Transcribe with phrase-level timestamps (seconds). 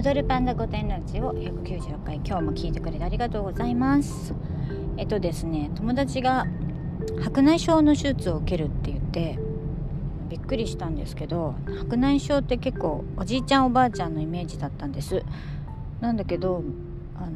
[0.00, 2.16] 踊るパンダ御殿ラジオ196回。
[2.24, 4.32] 今日も聞いてくれてありがとうございます。
[4.96, 6.46] えっとですね友達が
[7.22, 9.38] 白内障の手術を受けるって言って
[10.30, 15.22] びっくりしたんですけど白内障って結構おじいちゃんおばあちゃんのイメージだったんです。
[16.00, 16.64] なんだけど
[17.18, 17.30] あの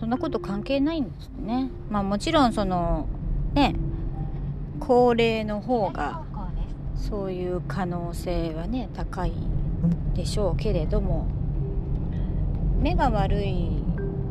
[0.00, 1.70] そんなこと関係ないんですね。
[1.88, 3.06] まあもちろんその
[3.52, 3.76] ね
[4.80, 6.24] 高齢の方が
[6.96, 9.32] そういう可能性はね高い
[10.14, 11.28] でしょうけれども
[12.84, 13.82] 目が悪い。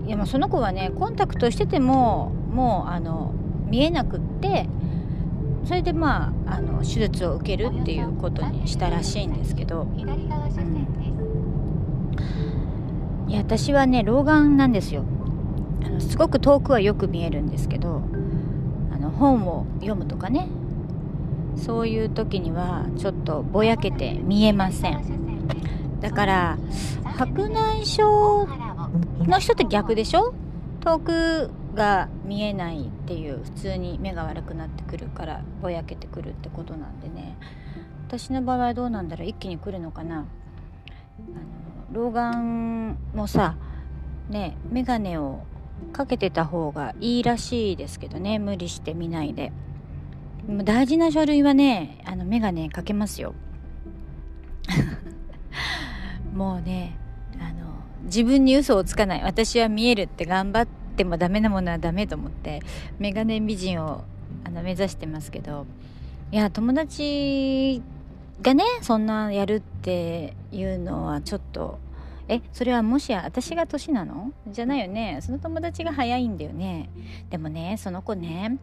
[0.05, 3.33] いやその子はねコンタクトしててももうあの
[3.67, 4.67] 見えなくって
[5.65, 9.99] それでまああの手術を受けるっていうことにしたらしいんですけど、うん、
[13.29, 15.03] いや私はね老眼なんですよ。
[15.83, 18.03] あのすごく遠くはよく見えるんですけど
[18.93, 20.47] あの本を読むとかね。
[21.55, 25.32] そういう時にはちょっとぼやけて見えません。
[26.03, 26.57] だから
[27.17, 28.51] 白内障
[29.21, 30.33] の人って逆でしょ？
[30.81, 37.37] 遠くが見えないっていう普通に目が悪くなってくるからぼやけてくるってことなんでね。
[38.07, 39.29] 私の場合はどうなんだろう？
[39.29, 40.17] 一気に来るのかな？
[40.17, 40.25] あの
[41.93, 43.55] 老眼もさ
[44.29, 45.45] ね眼鏡を
[45.93, 48.39] かけてた方がいいらしいですけどね。
[48.39, 49.53] 無理して見ないで。
[50.65, 53.33] 大事な書類はねあの眼鏡かけますよ。
[56.33, 56.97] もうね
[57.39, 59.23] あの自分に嘘をつかない。
[59.23, 62.61] 私は見えるって頑張ってもダメなものはダメと思って
[62.99, 64.03] 眼鏡美人を
[64.43, 65.65] あの目指してますけど
[66.31, 67.81] いや友達
[68.41, 71.79] がねそんなやるっていうのはちょっと
[72.27, 74.31] えそれはもしや私が年なの？
[74.47, 75.19] じゃないよね。
[75.21, 76.89] その友達が早いんだよね。
[77.29, 78.57] でもねその子ね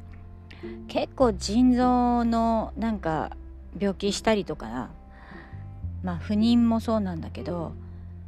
[0.89, 3.37] 結構腎臓のなんか
[3.79, 4.91] 病気したりとか
[6.03, 7.73] まあ不妊もそうなんだけど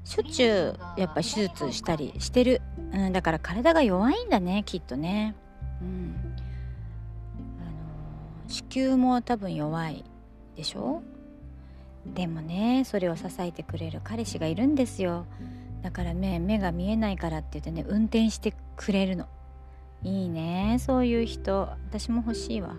[0.05, 2.61] しょっちゅうやっぱ手術したりしてる、
[2.93, 5.35] うん、だから体が弱いんだねきっとね。
[5.81, 6.15] うん。
[7.61, 7.65] あ
[8.45, 10.05] の子宮も多分弱い
[10.57, 11.03] でしょ？
[12.05, 15.25] でもねそれを支えてくれる彼氏がいるんですよ。
[15.83, 19.27] だから目目が見えないからって言ってね運転してくれるの。
[20.03, 21.61] いいねそういう人。
[21.91, 22.75] 私も欲しいわ。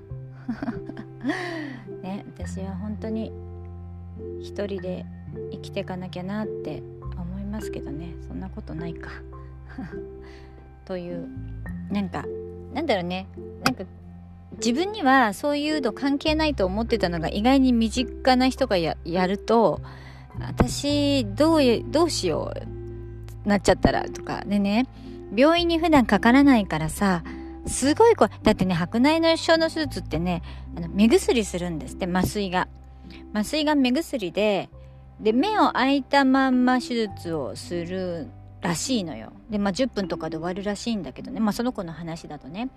[2.04, 3.32] ね私は本当に
[4.42, 5.06] 一人で
[5.52, 6.84] 生きていかなきゃなって
[7.18, 8.16] 思いますけどね。
[8.28, 9.12] そんなことないか。
[10.86, 11.28] という
[11.90, 12.26] なんか
[12.74, 13.28] なんだろうね。
[13.66, 13.84] なんか
[14.58, 18.96] 自分にはそういうの関係ないと思ってたのが意外に身近な人がや
[19.28, 19.82] ると
[20.40, 22.54] 私どうどうしよ
[23.46, 24.44] うなっちゃったらとか。
[24.46, 24.88] でね
[25.36, 27.24] 病院に普段かからないからさ、
[27.66, 30.44] すごいこだってね、白内障の手術ってね、
[30.78, 32.68] あの目薬するんですって、麻酔が。
[33.34, 34.70] 麻酔が目薬で、
[35.20, 38.28] で、目を開いたまんま手術をする
[38.62, 39.32] らしいのよ。
[39.50, 42.70] で、まあ、10分とかで終わるらしいんだけどね、まあ、その子の話だとね、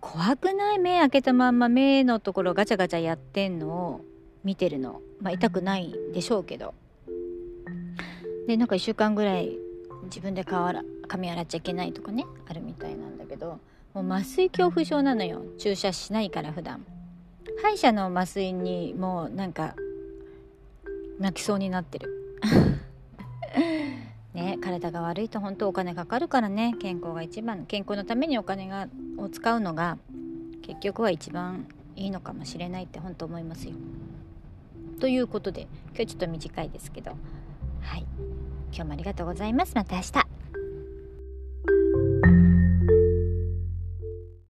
[0.00, 0.78] 怖くない？
[0.78, 4.00] 目開けたまんま目のところガチャガチャやってんのを
[4.44, 5.00] 見てるの。
[5.20, 6.74] まあ、痛くないでしょうけど。
[8.46, 9.56] で、なんか1週間ぐらい
[10.04, 10.72] 自分で顔
[11.08, 13.60] 髪洗っちゃいけないとかねあるみたいなんだけど
[13.94, 16.84] もう麻酔恐怖症なのよ注射しないから普段
[17.62, 19.74] 歯医者の麻酔にもうなんか
[21.18, 22.38] 泣きそうになってる。
[24.34, 26.74] ね体が悪いと本当お金かかるからね。
[26.78, 29.98] 健康が一番健康のためにお金がを使うのが
[30.62, 33.74] 結局は一番いいのかもしれないって本当思いますよ。
[35.00, 37.16] ということで今日ちょっと短いですけど。
[37.80, 38.06] はい。
[38.72, 39.74] 今日もありがとうございます。
[39.74, 40.25] また明日。